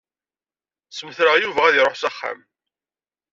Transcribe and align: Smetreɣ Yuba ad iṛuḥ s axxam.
Smetreɣ 0.91 1.35
Yuba 1.39 1.61
ad 1.65 1.75
iṛuḥ 1.77 1.95
s 1.97 2.03
axxam. 2.09 2.39